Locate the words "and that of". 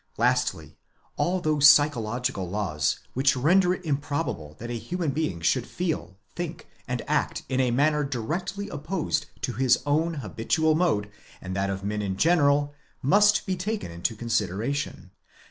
11.39-11.83